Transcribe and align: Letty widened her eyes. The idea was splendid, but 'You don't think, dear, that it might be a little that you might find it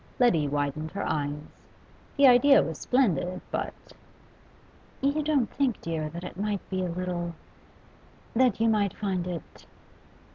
Letty 0.17 0.47
widened 0.47 0.89
her 0.93 1.07
eyes. 1.07 1.55
The 2.17 2.25
idea 2.25 2.63
was 2.63 2.79
splendid, 2.79 3.39
but 3.51 3.71
'You 4.99 5.21
don't 5.21 5.47
think, 5.47 5.79
dear, 5.79 6.09
that 6.09 6.23
it 6.23 6.37
might 6.39 6.67
be 6.71 6.81
a 6.83 6.89
little 6.89 7.35
that 8.35 8.59
you 8.59 8.67
might 8.67 8.95
find 8.97 9.27
it 9.27 9.67